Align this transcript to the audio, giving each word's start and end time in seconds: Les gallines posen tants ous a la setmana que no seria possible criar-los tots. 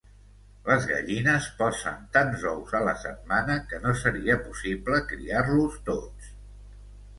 Les 0.69 0.85
gallines 0.91 1.49
posen 1.59 2.07
tants 2.15 2.47
ous 2.53 2.73
a 2.79 2.81
la 2.89 2.95
setmana 3.03 3.59
que 3.73 3.83
no 3.85 3.95
seria 4.01 4.41
possible 4.49 5.05
criar-los 5.15 5.81
tots. 5.93 6.35